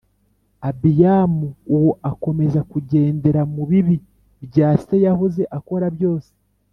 [0.69, 3.95] Abiyamu uwo akomeza kugendera mu bibi
[4.45, 6.31] bya se yahoze akora byose